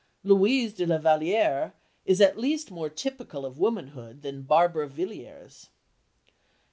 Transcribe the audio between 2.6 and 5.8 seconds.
more typical of womanhood than Barbara Villiers.